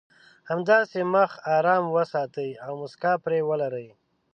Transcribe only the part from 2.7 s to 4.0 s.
مسکا پرې ولرئ.